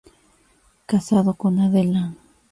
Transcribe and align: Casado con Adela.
Casado 0.87 1.35
con 1.35 1.59
Adela. 1.59 2.15